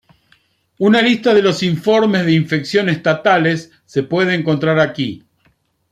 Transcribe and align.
Una 0.79 0.99
lista 0.99 1.31
de 1.31 1.43
los 1.43 1.61
informes 1.61 2.25
de 2.25 2.31
infección 2.33 2.89
estatales 2.89 3.71
se 3.85 4.01
puede 4.01 4.33
encontrar 4.33 4.79
aquí. 4.79 5.23